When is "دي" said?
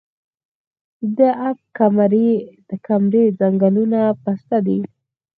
4.65-4.79